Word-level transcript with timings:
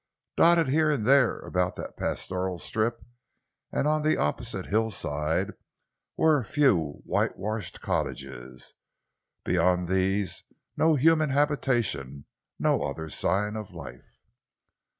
Dotted 0.35 0.67
here 0.69 0.89
and 0.89 1.05
there 1.05 1.37
about 1.41 1.75
that 1.75 1.95
pastoral 1.95 2.57
strip 2.57 3.05
and 3.71 3.87
on 3.87 4.01
the 4.01 4.17
opposite 4.17 4.65
hillside, 4.65 5.53
were 6.17 6.39
a 6.39 6.43
few 6.43 7.01
white 7.05 7.37
washed 7.37 7.81
cottages. 7.81 8.73
Beyond 9.45 9.87
these 9.87 10.43
no 10.75 10.95
human 10.95 11.29
habitation, 11.29 12.25
no 12.57 12.81
other 12.81 13.11
sign 13.11 13.55
of 13.55 13.69
life. 13.69 14.17